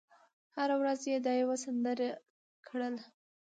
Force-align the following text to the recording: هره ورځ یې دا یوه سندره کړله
هره 0.57 0.75
ورځ 0.81 1.01
یې 1.11 1.17
دا 1.25 1.33
یوه 1.41 1.57
سندره 1.63 2.09
کړله 2.67 3.03